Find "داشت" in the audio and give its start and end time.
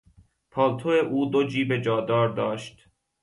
2.29-2.89